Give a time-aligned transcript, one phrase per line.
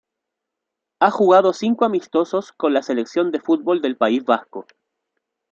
[0.99, 4.65] Ha jugado cinco amistosos con la Selección de fútbol del País Vasco.